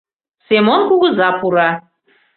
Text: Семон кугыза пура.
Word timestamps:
Семон 0.45 0.81
кугыза 0.89 1.29
пура. 1.39 1.69